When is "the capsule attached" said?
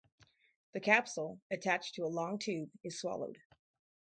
0.73-1.93